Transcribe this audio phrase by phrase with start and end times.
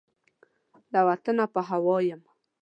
[0.93, 2.21] له وطنه په هوا یم